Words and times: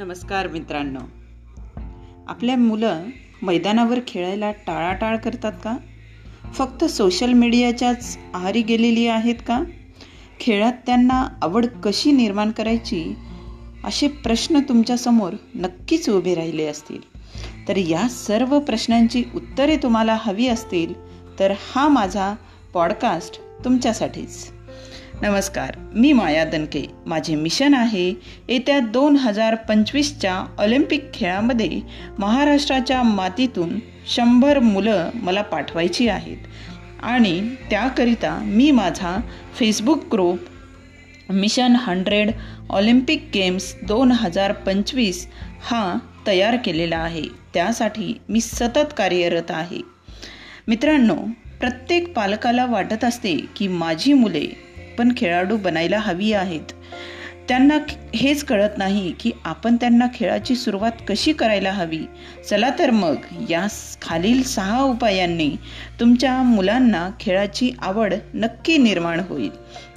नमस्कार 0.00 0.46
मित्रांनो. 0.46 1.00
आपल्या 2.28 2.56
मुलं 2.56 3.04
मैदानावर 3.42 3.98
खेळायला 4.06 4.52
टाळाटाळ 4.52 5.16
करतात 5.16 5.52
का? 5.64 5.76
फक्त 6.54 6.84
सोशल 6.84 7.32
मीडियाच्याच 7.32 8.18
आहारी 8.34 8.62
गेलेली 8.62 9.06
आहेत 9.06 9.34
का? 9.46 9.62
खेळात 10.40 10.72
त्यांना 10.86 11.28
आवड 11.42 11.66
कशी 11.66 12.12
निर्माण 12.12 12.50
करायची? 12.50 13.14
असे 13.84 14.08
प्रश्न 14.08 14.58
तुमच्यासमोर 14.58 15.32
नक्कीच 15.54 16.10
उभे 16.10 16.34
राहिले 16.34 16.66
असतील. 16.66 17.00
तर 17.68 17.76
या 17.76 18.08
सर्व 18.08 18.58
प्रश्नांची 18.58 19.24
उत्तरे 19.34 19.76
तुम्हाला 19.76 20.18
हवी 20.20 20.46
असतील 20.46 20.94
तर 21.38 21.52
हा 21.74 21.88
माझा 21.88 22.34
पॉडकास्ट 22.74 23.40
तुमच्यासाठीच. 23.64 24.52
नमस्कार 25.22 25.76
मी 25.94 26.12
माया 26.12 26.44
दनके. 26.44 26.82
माझे 27.06 27.34
मिशन 27.34 27.74
आहे 27.74 28.08
येत्या 28.48 28.78
दोन 28.80 29.16
हजार 29.16 29.54
पंचवीसच्या 29.54 30.34
ऑलिम्पिक 30.58 31.12
खेळामध्ये 31.14 31.80
महाराष्ट्राच्या 32.18 33.02
मातीतून 33.02 33.78
शंभर 34.08 34.58
मुलं 34.58 35.10
मला 35.14 35.42
पाठवायची 35.42 36.08
आहेत. 36.08 36.36
आणि 37.02 37.40
त्याकरिता 37.70 38.38
मी 38.42 38.70
माझा 38.70 39.20
Facebook 39.58 40.04
group 40.12 40.38
mission 41.30 41.76
hundred 41.76 42.30
Olympic 42.70 43.28
games 43.34 43.74
दोन 43.82 44.12
हजार 44.12 44.52
पंचवीस 44.52 45.26
हा 45.62 45.98
तयार 46.26 46.56
केलेला 46.56 46.98
आहे. 46.98 47.24
त्यासाठी 47.54 48.18
मी 48.28 48.40
सतत 48.40 48.94
कार्यरत 48.96 49.50
आहे. 49.50 49.80
मित्रांनो 50.68 51.16
प्रत्येक 51.60 52.12
पालकाला 52.12 52.66
वाटत 52.66 53.04
असते 53.04 53.36
की 53.56 53.68
माझी 53.68 54.12
मुले 54.12 54.69
पण 55.00 55.12
खेळाडू 55.16 55.56
बनायला 55.56 55.98
हवी 55.98 56.32
आहेत. 56.32 56.72
त्यांना 57.48 57.78
हेच 58.14 58.44
कळत 58.44 58.78
नाही 58.78 59.12
की 59.20 59.30
आपण 59.44 59.76
त्यांना 59.76 60.06
खेळाची 60.14 60.54
सुरुवात 60.54 60.92
कशी 61.08 61.32
करायला 61.32 61.72
हवी. 61.72 62.00
चला 62.50 62.70
तर 62.78 62.90
मग 62.90 63.16
या 63.50 63.66
खालील 64.02 64.42
सहा 64.42 64.82
उपायांनी 64.82 65.56
तुमच्या 66.00 66.42
मुलांना 66.42 67.10
खेळाची 67.20 67.70
आवड 67.82 68.14
नक्की 68.34 68.78
निर्माण 68.78 69.20
होईल. 69.20 69.50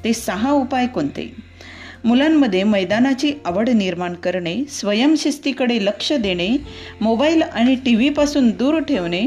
ते 0.04 0.14
सहा 0.14 0.52
उपाय 0.52 0.88
कोणते? 0.88 1.53
मुलांमध्ये 2.06 2.64
मैदानाची 2.64 3.32
आवड 3.46 3.70
निर्माण 3.70 4.14
करणे 4.14 4.56
स्वयंशिस्तीकडे 4.70 5.78
लक्ष 5.86 6.12
देणे 6.14 6.48
मोबाईल 7.02 7.42
आणि 7.42 7.76
टी 7.76 7.96
व्हीपासून 7.96 8.50
दूर 8.50 8.80
ठेवणे 8.80 9.22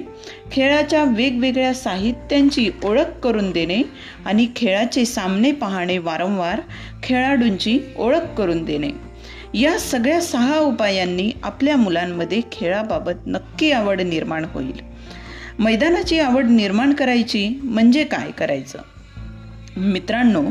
खेळाच्या 0.52 1.04
वेगवेगळ्या 1.04 1.72
साहित्यांची 1.74 2.70
ओळख 2.84 3.18
करून 3.22 3.50
देणे 3.50 3.82
आणि 4.24 4.46
खेळाचे 4.56 5.04
सामने 5.04 5.52
पाहणे 5.52 5.98
वारंवार 5.98 6.60
खेळाडूंची 7.02 7.78
ओळख 7.96 8.34
करून 8.38 8.64
देणे. 8.64 8.90
या 9.54 9.78
सगळ्या 9.78 10.20
सहा 10.20 10.58
उपायांनी 10.58 11.30
आपल्या 11.42 11.76
मुलांमध्ये 11.76 12.40
खेळाबाबत 12.52 13.26
नक्की 13.26 13.70
आवड 13.72 14.00
निर्माण 14.00 14.44
होईल. 14.44 14.80
मैदानाची 15.58 16.18
आवड 16.18 16.44
निर्माण 16.44 16.92
करायची 16.92 17.48
म्हणजे 17.62 18.04
काय 18.04 18.30
करायचं? 18.30 18.78
मित्रांनो 19.76 20.42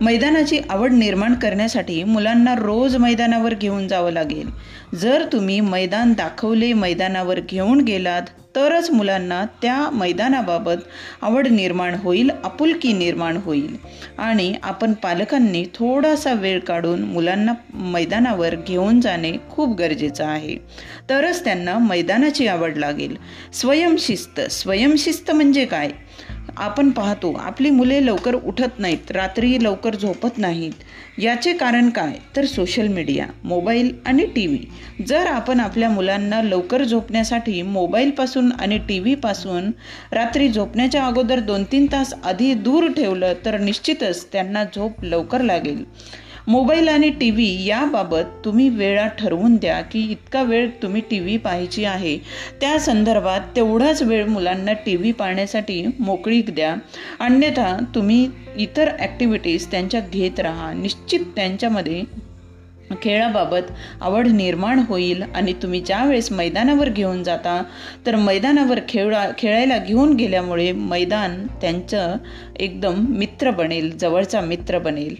मैदानाची 0.00 0.58
आवड 0.70 0.92
निर्माण 0.92 1.34
करण्यासाठी 1.34 2.04
मुलांना 2.04 2.54
रोज 2.54 2.96
मैदानावर 2.96 3.54
घेऊन 3.54 3.88
जावं 3.88 4.10
लागेल. 4.10 4.50
जर 4.96 5.24
तुम्ही 5.32 5.60
मैदान 5.60 6.12
दाखवले 6.12 6.72
मैदानावर 6.72 7.40
घेऊन 7.40 7.80
गेलात 7.80 8.22
तरच 8.56 8.90
मुलांना 8.90 9.44
त्या 9.62 9.90
मैदानाबाबत 9.92 10.76
आवड 11.22 11.46
निर्माण 11.46 11.94
होईल 11.94 12.30
आपुलकी 12.44 12.92
निर्माण 12.92 13.36
होईल. 13.36 13.76
आणि 14.18 14.54
आपण 14.62 14.92
पालकांनी 14.92 15.64
थोडासा 15.74 16.32
वेळ 16.32 16.60
काढून 16.60 17.02
मुलांना 17.02 17.52
मैदानावर 17.74 18.54
घेऊन 18.68 19.00
जाणे 19.00 19.32
खूप 19.50 19.76
गरजेचं 19.76 20.24
आहे. 20.24 20.56
तरच 21.10 21.44
त्यांना 21.44 21.78
मैदानाची 21.78 22.46
आवड 22.46 22.76
लागेल. 22.76 23.16
स्वयंशिस्त. 23.52 24.40
स्वयंशिस्त 24.40 25.30
म्हणजे 25.30 25.64
काय? 25.64 25.90
आपण 26.56 26.90
पाहतो 26.90 27.32
आपली 27.34 27.70
मुले 27.70 28.04
लवकर 28.06 28.34
उठत 28.34 28.78
नाहीत 28.78 29.10
रात्री 29.10 29.56
लवकर 29.62 29.94
झोपत 29.94 30.38
नाहीत. 30.38 30.72
याचे 31.18 31.52
कारण 31.52 31.88
काय? 31.90 32.12
तर 32.36 32.44
सोशल 32.44 32.88
मीडिया 32.88 33.26
मोबाईल 33.44 33.90
आणि 34.06 34.26
टी 34.26 34.46
व्ही 34.46 35.04
जर 35.08 35.26
आपण 35.26 35.60
आपल्या 35.60 35.88
मुलांना 35.88 36.42
लवकर 36.42 36.84
झोपण्यासाठी 36.84 37.60
मोबाईलपासून 37.62 38.50
आणि 38.52 38.78
टी 38.78 38.98
व्हीपासून 38.98 39.70
रात्री 40.12 40.48
झोपण्याच्या 40.48 41.06
अगोदर 41.06 41.40
दोन 41.40 41.64
तीन 41.64 41.86
तास 41.92 42.14
आधी 42.24 42.52
दूर 42.54 42.88
ठेवलं 42.88 43.32
तर 43.44 43.58
निश्चितच 43.58 44.26
त्यांना 44.32 44.64
झोप 44.64 45.04
लवकर 45.04 45.42
लागेल. 45.42 45.84
मोबाईल 46.46 46.88
आणि 46.88 47.08
टी 47.10 47.30
व्ही 47.30 47.66
याबाबत 47.66 48.24
तुम्ही 48.44 48.68
वेळा 48.68 49.06
ठरवून 49.18 49.56
द्या 49.56 49.80
की 49.82 50.00
इतका 50.10 50.42
वेळ 50.42 50.68
तुम्ही 50.82 51.00
टी 51.10 51.18
व्ही 51.18 51.36
पाहायची 51.36 51.84
आहे. 51.84 52.16
त्या 52.60 52.78
संदर्भात 52.78 53.40
तेवढाच 53.56 54.02
वेळ 54.02 54.26
मुलांना 54.26 54.72
टी 54.86 54.96
व्ही 54.96 55.12
पाहण्यासाठी 55.12 55.82
मोकळीक 55.98 56.54
द्या. 56.54 56.74
अन्यथा 57.20 57.76
तुम्ही 57.94 58.28
इतर 58.56 58.90
ॲक्टिव्हिटीज 58.98 59.70
त्यांच्या 59.70 60.00
घेत 60.12 60.40
राहा. 60.40 60.72
निश्चित 60.72 61.20
त्यांच्यामध्ये 61.36 62.02
खेळाबाबत 63.02 63.70
आवड 64.00 64.26
निर्माण 64.26 64.78
होईल 64.88 65.22
आणि 65.34 65.52
तुम्ही 65.52 65.80
ज्यावेळेस 65.80 66.30
मैदानावर 66.32 66.88
घेऊन 66.88 67.22
जाता 67.22 67.60
तर 68.06 68.16
मैदानावर 68.16 68.80
खेळा 68.88 69.26
खेळायला 69.38 69.78
घेऊन 69.78 70.14
गेल्यामुळे 70.16 70.70
मैदान 70.72 71.46
त्यांचं 71.60 72.16
एकदम 72.56 73.04
मित्र 73.08 73.50
बनेल 73.50 73.90
जवळचा 73.98 74.40
मित्र 74.40 74.78
बनेल. 74.78 75.16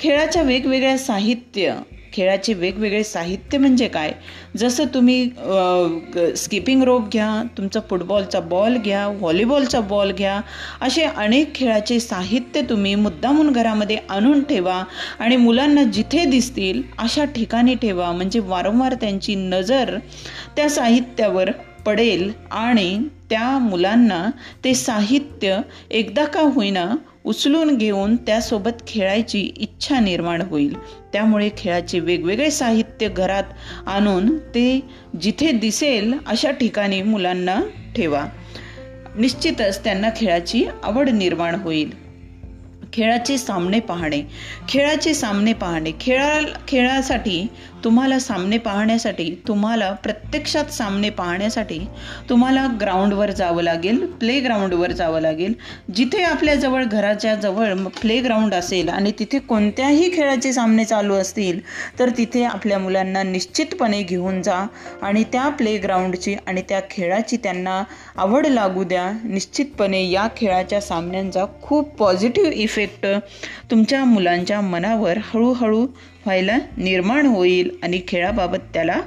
खेळाच्या 0.00 0.42
वेगवेगळ्या 0.42 0.96
साहित्य 0.98 1.74
खेळाचे 2.12 2.52
वेगवेगळे 2.54 3.02
साहित्य 3.04 3.58
म्हणजे 3.58 3.86
काय? 3.88 4.12
जसं 4.58 4.84
तुम्ही 4.94 5.24
स्किपिंग 6.36 6.82
रोप 6.82 7.08
घ्या 7.12 7.28
तुमचा 7.56 7.80
फुटबॉलचा 7.90 8.40
बॉल 8.40 8.76
घ्या 8.76 9.06
व्हॉलीबॉलचा 9.08 9.80
बॉल 9.80 10.12
घ्या 10.12 10.40
असे 10.80 11.04
अनेक 11.04 11.54
खेळाचे 11.54 11.98
साहित्य 12.00 12.60
तुम्ही 12.68 12.94
मुद्दामून 12.94 13.50
घरामध्ये 13.52 13.96
आणून 14.10 14.42
ठेवा 14.42 14.82
आणि 15.18 15.36
मुलांना 15.36 15.82
जिथे 15.84 16.24
दिसतील 16.24 16.82
अशा 16.98 17.24
ठिकाणी 17.24 17.74
ठेवा. 17.74 18.10
म्हणजे 18.12 18.40
वारंवार 18.40 18.94
त्यांची 18.94 19.34
नजर 19.34 19.96
त्या 20.56 20.68
साहित्यावर 20.70 21.50
पडेल 21.86 22.30
आणि 22.50 22.96
त्या 23.30 23.58
मुलांना 23.58 24.24
ते 24.64 24.74
साहित्य 24.74 25.58
एकदा 25.90 26.24
का 26.24 26.40
होईना 26.54 26.84
उचलून 27.24 27.76
घेऊन 27.76 28.16
त्यासोबत 28.16 28.86
खेळायची 28.86 29.40
इच्छा 29.56 30.00
निर्माण 30.00 30.42
होईल. 30.42 30.78
त्यामुळे 31.12 31.50
खेळाचे 31.58 32.00
वेगवेगळे 32.00 32.50
साहित्य 32.50 33.08
घरात 33.08 33.42
आणून 33.86 34.38
ते 34.38 34.80
जिथे 35.20 35.50
दिसेल 35.50 36.14
अशा 36.26 36.50
ठिकाणी 36.50 37.02
मुलांना 37.02 37.60
ठेवा. 37.96 38.24
निश्चितच 39.18 39.84
त्यांना 39.84 40.08
खेळाची 40.16 40.64
आवड 40.82 41.08
निर्माण 41.08 41.54
होईल. 41.54 42.03
खेळाचे 42.94 43.36
सामने 43.38 43.78
पाहणे 43.80 44.20
खेळाचे 44.68 45.14
सामने 45.14 45.52
पाहणे. 45.52 45.90
खेळा 46.00 46.38
खेळासाठी 46.68 47.46
तुम्हाला 47.84 48.18
सामने 48.18 48.58
पाहण्यासाठी 48.58 49.28
तुम्हाला 49.48 49.90
प्रत्यक्षात 49.94 50.70
सामने 50.72 51.08
पाहण्यासाठी 51.10 51.78
तुम्हाला 52.28 52.66
ग्राउंडवर 52.80 53.30
जावं 53.30 53.62
लागेल 53.62 54.04
प्ले 54.20 54.38
ग्राउंडवर 54.40 54.92
जावं 54.92 55.20
लागेल. 55.20 55.52
जिथे 55.94 56.22
आपल्याजवळ 56.22 56.84
घराच्या 56.84 57.34
जवळ 57.34 57.74
प्ले 58.00 58.20
ग्राउंड 58.20 58.54
असेल 58.54 58.88
आणि 58.88 59.12
तिथे 59.18 59.38
कोणत्याही 59.38 60.10
खेळाचे 60.16 60.52
सामने 60.52 60.84
चालू 60.84 61.14
असतील 61.14 61.60
तर 61.98 62.10
तिथे 62.18 62.44
आपल्या 62.44 62.78
मुलांना 62.78 63.22
निश्चितपणे 63.22 64.02
घेऊन 64.02 64.40
जा 64.42 64.64
आणि 65.02 65.24
त्या 65.32 65.48
प्ले 65.48 65.76
ग्राउंडची 65.78 66.34
आणि 66.46 66.62
त्या 66.68 66.80
खेळाची 66.90 67.36
त्यांना 67.36 67.82
आवड 68.16 68.46
लागू 68.46 68.84
द्या. 68.84 69.10
निश्चितपणे 69.24 70.02
या 70.10 70.26
खेळाच्या 70.36 70.80
सामन्यांचा 70.80 71.44
खूप 71.62 71.94
पॉझिटिव्ह 71.96 72.50
इफेक्ट 72.52 72.82
तुमच्या 73.70 74.04
मुलांच्या 74.04 74.60
मनावर 74.60 75.18
हळूहळू 75.24 75.80
व्हायला 75.80 76.58
निर्माण 76.76 77.26
होईल 77.26 77.70
आणि 77.82 78.00
खेळाबाबत 78.08 78.58
त्याला 78.74 79.00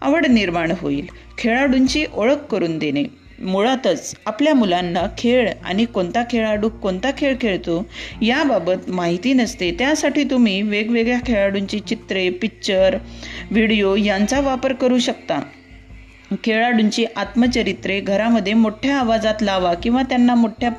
आवड 0.00 0.26
निर्माण 0.26 0.72
होईल. 0.80 1.06
खेळाडूंची 1.38 2.04
ओळख 2.14 2.46
करून 2.50 2.78
देणे. 2.78 3.04
मुळातच 3.40 4.14
आपल्या 4.26 4.54
मुलांना 4.54 5.02
खेळ 5.18 5.50
आणि 5.64 5.84
कोणता 5.84 6.22
खेळाडू 6.30 6.68
कोणता 6.68 7.10
खेळ 7.18 7.34
खेळतो 7.40 7.86
याबाबत 8.22 8.88
माहिती 8.88 9.32
नसते. 9.32 9.70
त्यासाठी 9.78 10.24
तुम्ही 10.24 10.62
वेगवेगळ्या 10.62 11.18
खेळाडूंची 11.26 11.80
चित्रे 11.80 12.30
पिक्चर 12.30 12.96
व्हिडिओ 13.50 13.96
यांचा 13.96 14.40
वापर 14.40 14.72
करू 14.72 14.98
शकता. 14.98 15.40
खेळाडूंची 16.44 17.04
आत्मचरित्रे 17.16 18.00
घरामध्ये 18.00 18.54
मोठ्या 18.54 18.96
आवाजात 18.96 19.42
लावा 19.42 19.72
किंवा 19.74 20.02
त्यांना 20.02 20.34
मोठ्या 20.34 20.70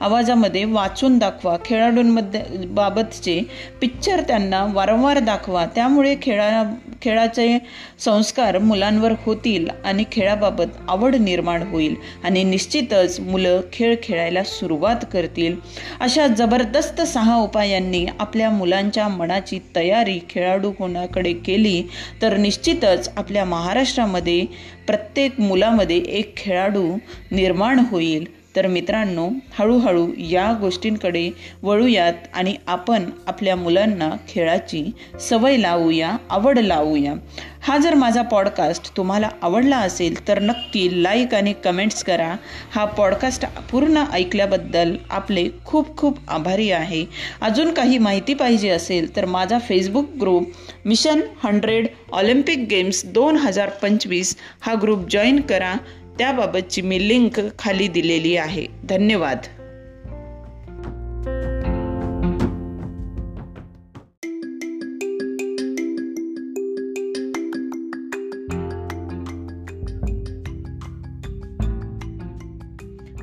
आवाजामध्ये 0.00 0.64
वाचून 0.64 1.18
दाखवा. 1.18 1.56
खेळाडूंमध्ये 1.64 2.66
बाबतचे 2.66 3.40
पिक्चर 3.80 4.20
त्यांना 4.20 4.64
वारंवार 4.74 5.18
दाखवा. 5.18 5.64
त्यामुळे 5.74 6.14
खेळा 6.22 6.62
खेळाचे 7.02 7.58
संस्कार 7.98 8.58
मुलांवर 8.58 9.12
होतील 9.24 9.68
आणि 9.84 10.04
खेळाबाबत 10.12 10.76
आवड 10.88 11.14
निर्माण 11.14 11.62
होईल 11.62 11.94
आणि 12.24 12.44
निश्चितच 12.44 13.18
मुलं 13.20 13.60
खेळ 13.72 13.94
खेळायला 14.02 14.42
सुरुवात 14.44 15.04
करतील. 15.12 15.56
अशा 16.00 16.26
जबरदस्त 16.26 17.00
सहा 17.02 17.36
उपायांनी 17.36 18.06
आपल्या 18.20 18.50
मुलांच्या 18.50 19.08
मनाची 19.08 19.58
तयारी 19.76 20.18
खेळाडू 20.30 20.70
कोणाकडे 20.70 21.32
केली 21.32 21.82
तर 22.22 22.36
निश्चितच 22.36 23.10
आपल्या 23.16 23.44
महाराष्ट्रामध्ये 23.44 24.44
प्रत्येक 24.92 25.40
मुलामध्ये 25.40 25.96
एक 25.96 26.36
खेळाडू 26.36 26.96
निर्माण 27.30 27.78
होईल. 27.78 28.24
तर 28.56 28.66
मित्रांनो 28.66 29.28
हळूहळू 29.58 30.06
या 30.18 30.52
गोष्टींकडे 30.60 31.30
वळूयात 31.62 32.28
आणि 32.34 32.54
आपण 32.66 33.10
आपल्या 33.26 33.56
मुलांना 33.56 34.10
खेळाची 34.28 34.84
सवय 35.20 35.56
लावूया 35.56 36.16
आवड 36.30 36.58
लावूया. 36.58 37.14
हा 37.62 37.76
जर 37.78 37.94
माझा 37.94 38.22
पॉडकास्ट 38.22 38.96
तुम्हाला 38.96 39.28
आवडला 39.42 39.76
असेल 39.76 40.28
तर 40.28 40.38
नक्की 40.40 41.02
लाईक 41.02 41.34
आणि 41.34 41.52
कमेंट्स 41.64 42.04
करा. 42.04 42.36
हा 42.74 42.84
पॉडकास्ट 42.84 43.46
पूर्ण 43.70 44.04
ऐकल्याबद्दल 44.12 44.96
आपले 45.10 45.48
खूप 45.64 45.96
खूप 45.96 46.18
आभारी 46.28 46.70
आहे. 46.70 47.04
अजून 47.40 47.72
काही 47.72 47.98
माहिती 47.98 48.34
पाहिजे 48.34 48.68
असेल 48.68 49.16
तर 49.16 49.24
माझा 49.24 49.58
Facebook 49.58 50.10
group 50.20 50.42
mission 50.84 51.20
hundred 51.44 51.86
Olympic 52.12 52.66
games 52.70 53.04
दोन 53.06 53.36
हजार 53.36 53.68
पंचवीस 53.68 54.36
हा 54.60 54.74
ग्रुप 54.82 55.08
जॉईन 55.10 55.40
करा. 55.40 55.74
त्याबाबतची 56.18 56.82
मी 56.82 57.08
लिंक 57.08 57.40
खाली 57.58 57.88
दिलेली 57.88 58.36
आहे. 58.36 58.66
धन्यवाद. 58.84 59.38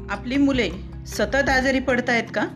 आपली 0.09 0.37
मुले 0.37 0.69
सतत 1.07 1.49
आजारी 1.49 1.79
पडतायत 1.79 2.23
का? 2.33 2.47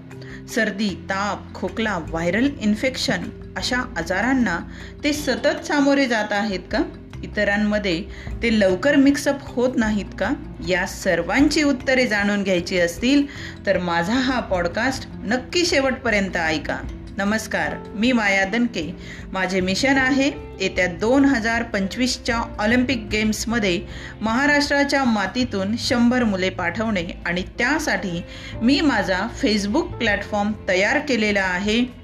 सर्दी 0.55 0.89
ताप 0.89 1.53
खोकला 1.53 1.97
व्हायरल 1.97 2.49
इन्फेक्शन 2.61 3.29
अशा 3.57 3.77
आजारांना 3.77 4.59
ते 5.03 5.13
सतत 5.13 5.65
सामोरे 5.65 6.05
जात 6.05 6.31
आहेत 6.31 6.59
का? 6.71 6.83
इतरांमध्ये 7.23 8.03
ते 8.43 8.59
लवकर 8.59 8.95
मिक्सअप 8.95 9.37
होत 9.41 9.75
नाहीत 9.75 10.15
का? 10.19 10.31
या 10.67 10.85
सर्वांची 10.85 11.63
उत्तरे 11.63 12.07
जाणून 12.07 12.43
घ्यायची 12.43 12.79
असतील 12.79 13.25
तर 13.65 13.77
माझा 13.77 14.13
हा 14.13 14.39
पॉडकास्ट 14.39 15.07
नक्की 15.23 15.65
शेवटपर्यंत 15.65 16.37
ऐका. 16.37 16.77
नमस्कार 17.17 17.73
मी 17.95 18.11
माया 18.11 18.45
दनके 18.45 18.95
माझे 19.31 19.59
मिशन 19.61 19.97
आहे 19.97 20.31
येत्या 20.61 20.87
दोन 20.87 21.25
हजार 21.25 21.63
पंचवीसच्या 21.63 22.37
ऑलिम्पिक 22.59 23.05
गेम्समध्ये 23.11 23.81
महाराष्ट्राच्या 24.21 25.03
मातीतून 25.03 25.75
शंभर 25.79 26.23
मुले 26.23 26.49
पाठवणे 26.49 27.05
आणि 27.25 27.43
त्यासाठी 27.57 28.23
मी 28.61 28.81
माझा 28.81 29.27
फेसबुक 29.41 29.91
प्लॅटफॉर्म 29.91 30.51
तयार 30.69 30.99
केलेला 30.99 31.41
आहे. 31.41 32.02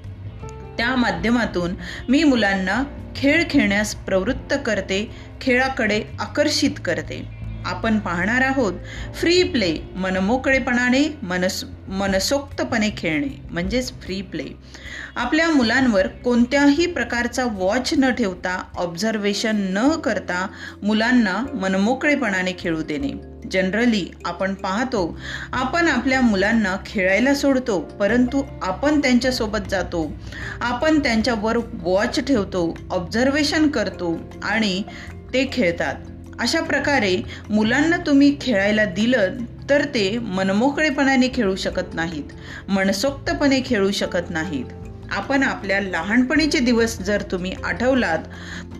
त्या 0.80 0.94
माध्यमातून 0.96 1.74
मी 2.08 2.22
मुलांना 2.24 2.82
खेळ 3.16 3.42
खेळण्यास 3.50 3.94
प्रवृत्त 3.94 4.54
करते 4.66 5.10
खेळाकडे 5.40 6.02
आकर्षित 6.20 6.70
करते. 6.84 7.40
आपण 7.64 7.98
पाहणार 7.98 8.40
आहोत 8.40 8.72
फ्री 9.14 9.42
प्ले 9.42 9.74
मनमोकळेपणाने 9.96 11.02
मनस 11.22 11.64
मनसोक्तपणे 11.88 12.90
खेळणे 12.96 13.42
म्हणजेच 13.50 13.92
फ्री 14.00 14.22
प्ले 14.22 14.44
आपल्या 15.16 15.48
मुलांवर 15.48 16.06
कोणत्याही 16.06 16.86
प्रकारचा 16.86 17.44
वॉच 17.44 17.94
न 17.98 18.10
ठेवता 18.10 18.62
ऑब्झर्वेशन 18.76 19.56
न 19.70 19.88
करता 20.00 20.46
मुलांना 20.82 21.44
मनमोकळेपणाने 21.54 22.52
खेळू 22.58 22.82
देणे. 22.82 23.29
जनरली 23.52 24.04
आपण 24.24 24.54
पाहतो 24.54 25.18
आपण 25.52 25.88
आपल्या 25.88 26.20
मुलांना 26.20 26.76
खेळायला 26.86 27.34
सोडतो 27.34 27.78
परंतु 28.00 28.42
आपण 28.62 29.00
त्यांच्यासोबत 29.00 29.68
जातो. 29.70 30.12
आपण 30.60 30.98
त्यांच्यावर 30.98 31.58
वॉच 31.82 32.20
ठेवतो 32.20 32.76
ऑब्झर्वेशन 32.90 33.68
करतो 33.68 34.16
आणि 34.42 34.82
ते 35.34 35.48
खेळतात. 35.52 35.94
अशा 36.40 36.60
प्रकारे 36.60 37.16
मुलांना 37.50 37.96
तुम्ही 37.96 38.36
खेळायला 38.40 38.84
दिलं 38.84 39.36
तर 39.70 39.84
ते 39.84 40.18
मनमोकळेपणाने 40.18 41.28
खेळू 41.34 41.56
शकत 41.56 41.94
नाहीत 41.94 42.32
मनसोक्तपणे 42.68 43.60
खेळू 43.66 43.90
शकत 43.90 44.30
नाहीत. 44.30 44.64
आपण 45.12 45.42
आपल्या 45.42 45.80
लहानपणीचे 45.80 46.58
दिवस 46.58 46.98
जर 46.98 47.22
तुम्ही 47.22 47.52
आठवलात 47.64 48.18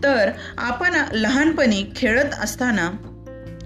तर 0.03 0.29
आपण 0.57 0.95
लहानपणी 1.13 1.83
खेळत 1.95 2.33
असताना 2.41 2.89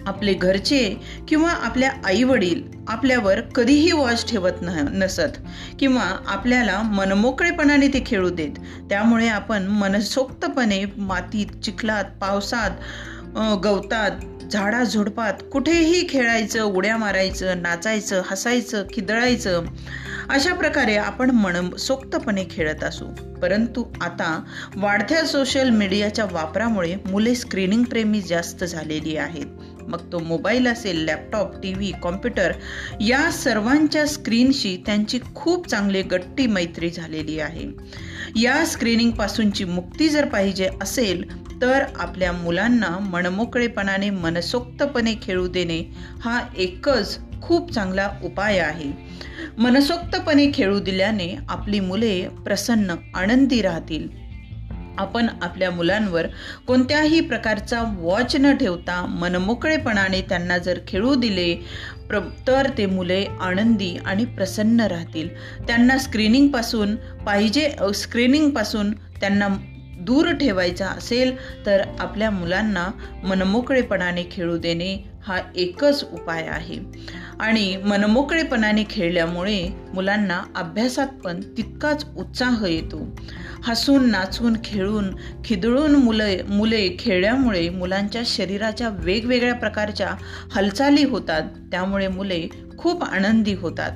आपले 0.05 0.33
घरचे 0.33 0.83
किंवा 1.27 1.49
आपल्या 1.49 1.91
आई 2.05 2.23
वडील 2.23 2.61
आपल्यावर 2.87 3.41
कधीही 3.41 3.91
वॉच 3.91 4.29
ठेवत 4.29 4.51
नसत 4.61 5.37
किंवा 5.79 6.03
आपल्याला 6.27 6.81
मनमोकळेपणाने 6.81 7.87
ते 7.87 8.03
खेळू 8.05 8.29
देत. 8.29 8.59
त्यामुळे 8.89 9.27
आपण 9.27 9.63
मनसोक्तपणे 9.63 10.83
मातीत 10.97 11.63
चिखलात 11.63 12.05
पावसात 12.21 12.71
गवतात 13.63 14.11
झाडाझुडपात 14.51 15.33
कुठेही 15.51 16.05
खेळायचं 16.09 16.63
उड्या 16.63 16.97
मारायचं 16.97 17.61
नाचायचं 17.61 18.21
हसायचं 18.25 18.83
खिदळायचं 18.93 19.63
अशा 20.29 20.53
प्रकारे 20.53 20.95
आपण 20.95 21.31
मनसोक्तपणे 21.31 22.43
खेळत 22.51 22.83
असू. 22.83 23.05
परंतु 23.41 23.83
आता 24.01 24.43
वाढत्या 24.75 25.23
सोशल 25.25 25.69
मीडियाच्या 25.69 26.25
वापरामुळे 26.31 26.95
मुले 27.05 27.35
स्क्रीनिंग 27.35 27.83
प्रेमी 27.83 28.21
जास्त 28.21 28.63
झालेली 28.63 29.17
आहेत. 29.17 29.45
मग 29.87 30.11
तो 30.11 30.19
मोबाईल 30.19 30.67
असेल 30.67 31.03
लॅपटॉप 31.05 31.55
टी 31.63 31.73
व्ही 31.73 31.91
कॉम्प्युटर 32.01 32.51
या 33.01 33.31
सर्वांच्या 33.31 34.07
स्क्रीनशी 34.07 34.77
त्यांची 34.85 35.19
खूप 35.35 35.67
चांगली 35.67 36.01
गट्टी 36.01 36.47
मैत्री 36.47 36.89
झालेली 36.89 37.39
आहे. 37.39 37.65
या 38.35 38.65
स्क्रीनिंगपासूनची 38.65 39.63
मुक्ती 39.63 40.09
जर 40.09 40.25
पाहिजे 40.25 40.69
असेल 40.81 41.45
तर 41.61 41.83
आपल्या 41.99 42.31
मुलांना 42.31 42.99
मनमोकळेपणाने 42.99 44.09
मनसोक्तपणे 44.09 45.13
खेळू 45.21 45.47
देणे 45.47 45.79
हा 46.21 46.41
एकच 46.57 47.17
खूप 47.41 47.71
चांगला 47.71 48.09
उपाय 48.23 48.59
आहे. 48.59 48.91
मनसोक्तपणे 49.57 50.51
खेळू 50.53 50.79
दिल्याने 50.79 51.35
आपली 51.49 51.79
मुले 51.79 52.27
प्रसन्न 52.45 52.95
आनंदी 53.15 53.61
राहतील. 53.61 54.24
आपण 54.97 55.27
आपल्या 55.41 55.71
मुलांवर 55.71 56.27
कोणत्याही 56.67 57.19
प्रकारचा 57.21 57.81
वॉच 57.97 58.35
न 58.35 58.55
ठेवता 58.55 59.05
मनमोकळेपणाने 59.05 60.21
त्यांना 60.21 60.57
जर 60.57 60.79
खेळू 60.87 61.15
दिले 61.15 61.53
प्र 62.07 62.19
तर 62.47 62.67
ते 62.77 62.85
मुले 62.85 63.25
आनंदी 63.41 63.95
आणि 64.05 64.25
प्रसन्न 64.25 64.81
राहतील. 64.81 65.29
त्यांना 65.67 65.97
स्क्रीनिंगपासून 65.97 66.95
पाहिजे 66.95 67.71
स्क्रीनिंगपासून 67.95 68.91
त्यांना 68.91 69.47
दूर 69.99 70.31
ठेवायचा 70.31 70.87
असेल 70.87 71.35
तर 71.65 71.81
आपल्या 71.99 72.29
मुलांना 72.31 72.87
मनमोकळेपणाने 73.23 74.23
खेळू 74.31 74.57
देणे 74.57 74.95
हा 75.25 75.39
एकच 75.55 76.05
उपाय 76.13 76.47
आहे. 76.47 76.79
आणि 77.39 77.77
मनमोकळेपणाने 77.77 78.83
खेळल्यामुळे 78.89 79.69
मुलांना 79.93 80.41
अभ्यासात 80.55 81.07
पण 81.07 81.39
तितकाच 81.39 82.05
उत्साह 82.17 82.65
येतो. 82.67 83.19
हसून 83.63 84.09
नाचून 84.09 84.57
खेळून 84.63 85.15
खिदळून 85.45 85.91
मुले 85.91 86.43
मुले 86.43 86.89
खेळल्यामुळे 86.99 87.69
मुलांच्या 87.69 88.21
शरीराच्या 88.25 88.89
वेगवेगळ्या 88.89 89.53
प्रकारच्या 89.53 90.09
हालचाली 90.51 91.03
होतात. 91.03 91.43
त्यामुळे 91.71 92.07
मुले 92.07 92.47
खूप 92.77 93.03
आनंदी 93.03 93.53
होतात. 93.53 93.91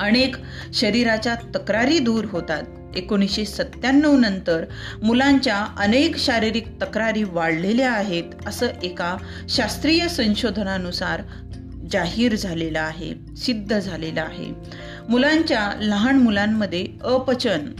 अनेक 0.00 0.36
शरीराच्या 0.74 1.34
तक्रारी 1.34 1.98
दूर 1.98 2.24
होतात. 2.24 2.62
एकोणीसशे 2.96 3.44
सत्त्याण्णव 3.44 4.16
नंतर 4.16 4.64
मुलांच्या 5.02 5.66
अनेक 5.76 6.16
शारीरिक 6.16 6.66
तक्रारी 6.82 7.22
वाढलेल्या 7.22 7.92
आहेत 7.92 8.24
असं 8.46 8.66
एका 8.82 9.16
शास्त्रीय 9.48 10.08
संशोधनानुसार 10.08 11.22
जाहीर 11.90 12.36
झालेलं 12.36 12.80
आहे 12.80 13.36
सिद्ध 13.36 13.78
झालेलं 13.78 14.20
आहे. 14.20 14.52
मुलांच्या 15.08 15.72
लहान 15.80 16.18
मुलांमध्ये 16.18 16.86
अपचन 17.04 17.72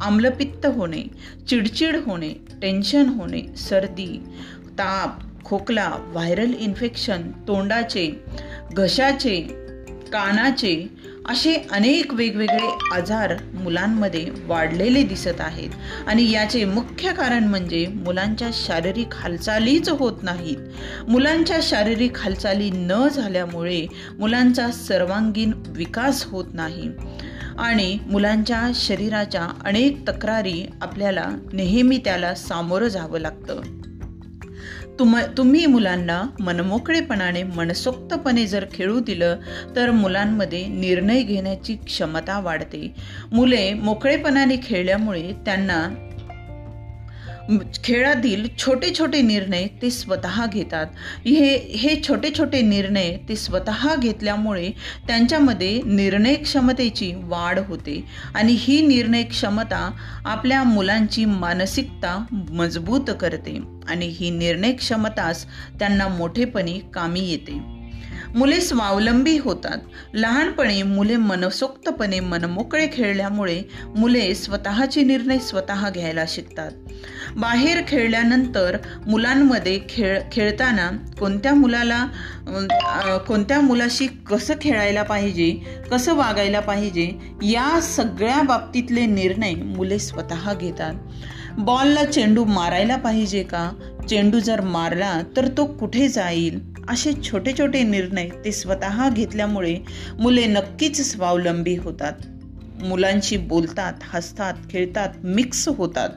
आम्लपित्त 0.00 0.66
होणे 0.66 1.02
चिडचिड 1.48 1.96
होणे 2.06 2.32
टेन्शन 2.62 3.08
होणे 3.08 3.56
सर्दी 3.56 4.22
ताप 4.66 5.44
खोकला 5.44 5.92
व्हायरल 5.98 6.52
इन्फेक्शन 6.58 7.22
तोंडाचे 7.22 8.24
घशाचे 8.72 9.40
कानाचे 10.12 10.88
असे 11.28 11.56
अनेक 11.70 12.14
वेगवेगळे 12.14 12.78
आजार 12.92 13.34
मुलांमध्ये 13.54 14.26
वाढलेले 14.46 15.02
दिसत 15.02 15.40
आहेत. 15.40 15.70
आणि 16.06 16.30
याचे 16.30 16.64
मुख्य 16.64 17.12
कारण 17.12 17.44
म्हणजे 17.44 17.86
मुलांच्या 17.86 18.48
शारीरिक 18.52 19.06
हालचालीच 19.14 19.88
होत 19.88 20.12
नाहीत. 20.22 20.56
मुलांच्या 21.08 21.58
शारीरिक 21.62 22.18
हालचाली 22.18 22.70
न 22.74 23.08
झाल्यामुळे 23.08 23.86
मुलांचा 24.18 24.70
सर्वांगीण 24.70 25.52
विकास 25.66 26.24
होत 26.24 26.44
नाही. 26.52 26.90
आणि 27.58 27.98
मुलांच्या 28.10 28.70
शरीराच्या 28.74 29.48
अनेक 29.64 30.08
तक्रारी 30.08 30.66
आपल्याला 30.82 31.28
नेहमी 31.52 31.98
त्याला 31.98 32.34
सामोरं 32.34 32.88
जावं 32.88 33.18
लागतं. 33.18 33.81
तुम 35.02 35.18
तुम्ही 35.20 35.66
मुलांना 35.66 36.22
मनमोकळेपणाने 36.40 37.42
मनसोक्तपणे 37.42 38.46
जर 38.46 38.64
खेळू 38.74 39.00
दिलं 39.00 39.36
तर 39.76 39.90
मुलांमध्ये 39.90 40.66
निर्णय 40.66 41.22
घेण्याची 41.22 41.76
क्षमता 41.76 42.40
वाढते. 42.40 42.94
मुले 43.32 43.74
मोकळेपणाने 43.74 44.56
खेळल्यामुळे 44.62 45.32
त्यांना 45.44 46.08
खेळातील 47.84 48.46
छोटे 48.58 48.92
छोटे 48.98 49.20
निर्णय 49.22 49.66
ते 49.82 49.90
स्वतः 49.90 50.46
घेतात. 50.46 50.86
हे 51.26 51.56
हे 51.56 51.94
छोटे 52.08 52.30
छोटे 52.38 52.60
निर्णय 52.62 53.16
ते 53.28 53.36
स्वतः 53.36 53.94
घेतल्यामुळे 53.96 54.70
त्यांच्यामध्ये 55.06 55.80
निर्णय 55.84 56.34
क्षमतेची 56.34 57.12
वाढ 57.24 57.58
होते 57.58 58.04
आणि 58.34 58.56
ही 58.58 58.80
निर्णय 58.86 59.22
क्षमता 59.22 59.90
आपल्या 60.24 60.62
मुलांची 60.62 61.24
मानसिकता 61.24 62.16
मजबूत 62.50 63.10
करते 63.20 63.58
आणि 63.88 64.06
ही 64.06 64.30
निर्णय 64.30 64.72
क्षमताच 64.72 65.46
त्यांना 65.78 66.08
मोठेपणी 66.08 66.80
कामी 66.94 67.20
येते. 67.20 67.81
मुले 68.34 68.60
स्वावलंबी 68.60 69.36
होतात. 69.38 69.78
लहानपणी 70.14 70.82
मुले 70.82 71.16
मनसोक्तपणे 71.16 72.20
मनमोकळे 72.20 72.86
खेळल्यामुळे 72.92 73.60
मुले 73.96 74.34
स्वतःचे 74.34 75.02
निर्णय 75.02 75.38
स्वतः 75.38 75.88
घ्यायला 75.90 76.24
शिकतात. 76.28 76.70
बाहेर 77.36 77.80
खेळल्यानंतर 77.88 78.76
मुलांमध्ये 79.06 79.78
खेळ 79.88 80.18
खेळताना 80.32 80.90
कोणत्या 81.20 81.54
मुलाला 81.54 82.04
कोणत्या 83.28 83.60
मुलाशी 83.60 84.06
कसं 84.06 84.54
खेळायला 84.62 85.02
पाहिजे 85.02 85.50
कसं 85.90 86.14
वागायला 86.14 86.60
पाहिजे 86.60 87.10
या 87.42 87.80
सगळ्या 87.82 88.42
बाबतीतले 88.42 89.06
निर्णय 89.06 89.54
मुले 89.54 89.98
स्वतः 89.98 90.52
घेतात. 90.54 90.94
बॉलला 91.58 92.04
चेंडू 92.04 92.44
मारायला 92.44 92.96
पाहिजे 92.96 93.42
का? 93.42 93.70
चेंडू 94.08 94.38
जर 94.40 94.60
मारला 94.60 95.20
तर 95.36 95.48
तो 95.48 95.64
कुठे 95.66 96.08
जाईल? 96.08 96.71
असे 96.88 97.12
छोटे 97.22 97.52
छोटे 97.58 97.82
निर्णय 97.82 98.28
ते 98.44 98.52
स्वतः 98.52 99.08
घेतल्यामुळे 99.08 99.76
मुले 100.18 100.46
नक्कीच 100.46 101.00
स्वावलंबी 101.12 101.76
होतात. 101.76 102.12
मुलांशी 102.82 103.36
बोलतात 103.36 103.92
हसतात 104.02 104.54
खेळतात 104.70 105.08
मिक्स 105.24 105.68
होतात 105.68 106.08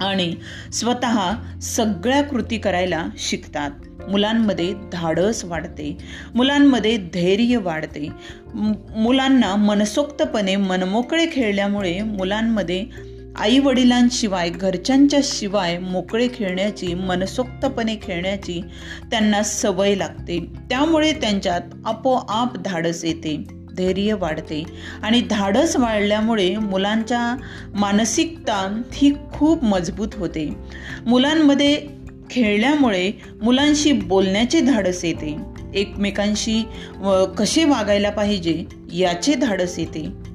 आणि 0.00 0.34
स्वतः 0.72 1.32
सगळ्या 1.62 2.22
कृती 2.22 2.58
करायला 2.58 3.06
शिकतात. 3.18 3.70
मुलांमध्ये 4.08 4.74
धाडस 4.92 5.44
वाढते 5.44 5.98
मुलांमध्ये 6.34 6.96
धैर्य 6.96 7.56
वाढते. 7.56 8.08
मुलांना 8.96 9.54
मनसोक्तपणे 9.56 10.56
मनमोकळे 10.56 11.26
खेळल्यामुळे 11.32 12.02
मुलांमध्ये 12.02 12.84
आई 13.38 13.58
वडिलांशिवाय 13.58 14.48
घरच्यांच्या 14.50 15.18
शिवाय 15.22 15.76
मोकळे 15.78 16.28
खेळण्याची 16.34 16.92
मनसोक्तपणे 16.94 17.96
खेळण्याची 18.02 18.60
त्यांना 19.10 19.42
सवय 19.42 19.94
लागते. 19.94 20.38
त्यामुळे 20.70 21.12
त्यांच्यात 21.12 21.60
आपोआप 21.86 22.56
धाडस 22.58 23.04
येते 23.04 23.36
धैर्य 23.76 24.12
वाढते 24.12 24.62
आणि 25.02 25.20
धाडस 25.20 25.76
वाढल्यामुळे 25.76 26.54
मुलांच्या 26.56 27.36
मानसिकता 27.74 28.82
ही 28.92 29.12
खूप 29.34 29.64
मजबूत 29.64 30.14
होते. 30.14 30.48
मुलांमध्ये 31.06 31.76
खेळल्यामुळे 32.30 33.10
मुलांशी 33.42 33.92
बोलण्याचे 33.92 34.60
धाडस 34.60 35.04
येते. 35.04 35.36
एकमेकांशी 35.74 36.62
कसे 37.38 37.64
वागायला 37.64 38.10
पाहिजे 38.10 38.64
याचे 38.92 39.34
धाडस 39.34 39.78
येते. 39.78 40.25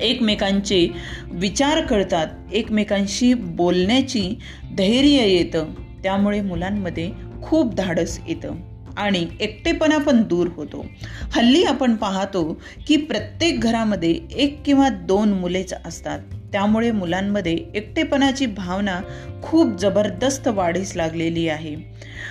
एकमेकांचे 0.00 0.88
विचार 1.30 1.84
कळतात 1.84 2.26
एकमेकांशी 2.52 3.34
बोलण्याची 3.34 4.38
धैर्य 4.72 5.26
येतं. 5.26 5.66
त्यामुळे 6.02 6.40
मुलांमध्ये 6.40 7.10
खूप 7.42 7.74
धाडस 7.74 8.18
येतं 8.28 8.54
आणि 8.96 9.26
एकटेपणा 9.40 9.98
पण 9.98 10.22
दूर 10.22 10.48
होतो. 10.56 10.86
हल्ली 11.32 11.62
आपण 11.62 11.94
पाहतो 11.96 12.60
की 12.86 12.96
प्रत्येक 12.96 13.60
घरामध्ये 13.60 14.18
एक 14.36 14.62
किंवा 14.66 14.88
दोन 14.88 15.28
मुलेच 15.28 15.74
असतात. 15.84 16.20
त्यामुळे 16.52 16.90
मुलांमध्ये 16.90 17.58
एकटेपणाची 17.74 18.46
भावना 18.46 19.00
खूप 19.42 19.78
जबरदस्त 19.78 20.48
वाढीस 20.48 20.96
लागलेली 20.96 21.48
आहे. 21.48 21.76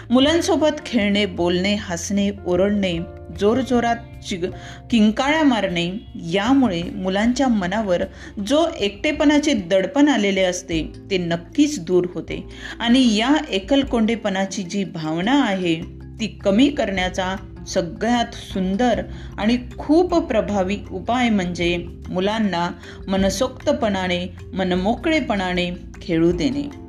मुलांसोबत 0.09 0.85
खेळणे 0.85 1.25
बोलणे 1.25 1.75
हसणे 1.75 2.31
ओरडणे 2.45 2.99
जोरजोरात 3.39 3.95
चिग 4.27 4.45
किंकाळ्या 4.91 5.43
मारणे 5.43 5.91
यामुळे 6.15 6.83
मुलांच्या 6.83 7.47
मनावर 7.47 8.03
जो 8.47 8.65
एकटेपणाचे 8.79 9.53
दडपण 9.53 10.07
आलेले 10.07 10.41
असते 10.41 10.91
ते 11.11 11.17
नक्कीच 11.17 11.79
दूर 11.79 12.05
होते. 12.13 12.47
आणि 12.79 13.15
या 13.15 13.35
एकलकोंडेपणाची 13.49 14.63
जी 14.63 14.83
भावना 14.83 15.43
आहे 15.43 15.75
ती 16.19 16.27
कमी 16.27 16.69
करण्याचा 16.69 17.35
सगळ्यात 17.67 18.33
सुंदर 18.33 19.01
आणि 19.37 19.57
खूप 19.77 20.15
प्रभावी 20.15 20.77
उपाय 20.91 21.29
म्हणजे 21.29 21.85
मुलांना 22.09 22.71
मनसोक्तपणाने 23.07 24.35
मनमोकळेपणाने 24.53 25.71
खेळू 26.01 26.31
देणे. 26.31 26.86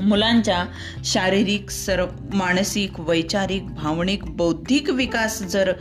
मुलांच्या 0.00 0.64
शारीरिक 1.04 1.70
सर्व 1.70 2.06
मानसिक 2.34 3.00
वैचारिक 3.00 3.74
भावनिक 3.74 4.24
बौद्धिक 4.24 4.90
विकास 4.90 5.42
जर 5.42 5.72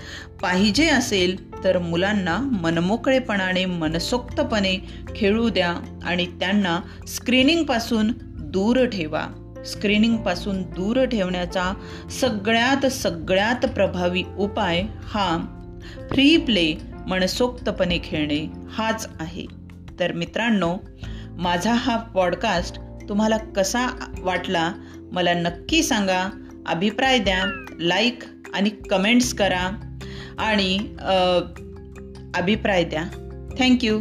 पाहिजे 0.41 0.89
असेल 0.89 1.63
तर 1.63 1.77
मुलांना 1.77 2.37
मनमोकळेपणाने 2.37 3.65
मनसोक्तपणे 3.65 4.77
खेळू 5.15 5.49
द्या 5.49 5.99
आणि 6.03 6.25
त्यांना 6.25 6.79
स्क्रीनिंगपासून 7.07 8.11
दूर 8.39 8.85
ठेवा. 8.85 9.27
स्क्रीनिंगपासून 9.65 10.61
दूर 10.61 11.05
ठेवण्याचा 11.05 11.73
सगळ्यात 12.21 12.85
सगळ्यात 12.85 13.65
प्रभावी 13.65 14.23
उपाय 14.37 14.83
हा 15.03 15.37
फ्री 16.11 16.37
प्ले 16.37 16.75
मनसोक्तपणे 17.07 17.97
खेळणे 18.03 18.47
हाच 18.71 19.07
आहे. 19.19 19.45
तर 19.99 20.11
मित्रांनो 20.11 20.77
माझा 21.29 21.73
हा 21.73 21.97
पॉडकास्ट 21.97 22.79
तुम्हाला 23.09 23.37
कसा 23.37 23.87
वाटला 24.19 24.73
मला 25.11 25.33
नक्की 25.33 25.83
सांगा. 25.83 26.29
अभिप्राय 26.65 27.19
द्या 27.19 27.65
लाईक 27.79 28.23
आणि 28.53 28.69
कमेंट्स 28.69 29.33
करा. 29.33 29.93
आणि 30.37 30.77
अभिप्राय 32.35 32.83
द्या. 32.83 33.03
थँक्यू 33.59 33.99